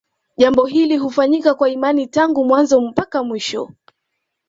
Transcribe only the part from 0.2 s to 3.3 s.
Jambo hili hufanyika kwa imani tangu mwanzo mpaka